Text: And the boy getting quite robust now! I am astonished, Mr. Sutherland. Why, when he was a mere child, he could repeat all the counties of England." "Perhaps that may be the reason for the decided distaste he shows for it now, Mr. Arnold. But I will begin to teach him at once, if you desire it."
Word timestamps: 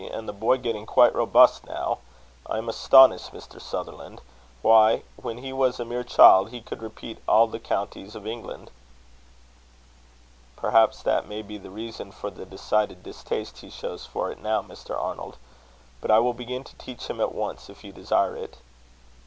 And 0.11 0.27
the 0.27 0.33
boy 0.33 0.57
getting 0.57 0.87
quite 0.87 1.13
robust 1.13 1.67
now! 1.67 1.99
I 2.47 2.57
am 2.57 2.69
astonished, 2.69 3.31
Mr. 3.33 3.61
Sutherland. 3.61 4.19
Why, 4.63 5.03
when 5.15 5.37
he 5.37 5.53
was 5.53 5.79
a 5.79 5.85
mere 5.85 6.03
child, 6.03 6.49
he 6.49 6.59
could 6.59 6.81
repeat 6.81 7.19
all 7.27 7.45
the 7.45 7.59
counties 7.59 8.15
of 8.15 8.25
England." 8.25 8.71
"Perhaps 10.55 11.03
that 11.03 11.27
may 11.29 11.43
be 11.43 11.59
the 11.59 11.69
reason 11.69 12.11
for 12.11 12.31
the 12.31 12.47
decided 12.47 13.03
distaste 13.03 13.59
he 13.59 13.69
shows 13.69 14.03
for 14.07 14.31
it 14.31 14.41
now, 14.41 14.63
Mr. 14.63 14.99
Arnold. 14.99 15.37
But 16.01 16.09
I 16.09 16.17
will 16.17 16.33
begin 16.33 16.63
to 16.63 16.75
teach 16.77 17.07
him 17.07 17.21
at 17.21 17.35
once, 17.35 17.69
if 17.69 17.83
you 17.83 17.91
desire 17.91 18.35
it." 18.35 18.57